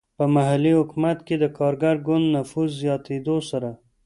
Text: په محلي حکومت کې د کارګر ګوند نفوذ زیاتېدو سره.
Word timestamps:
په 0.17 0.25
محلي 0.35 0.71
حکومت 0.79 1.17
کې 1.27 1.35
د 1.39 1.45
کارګر 1.57 1.95
ګوند 2.07 2.25
نفوذ 2.35 2.69
زیاتېدو 2.81 3.37
سره. 3.49 3.69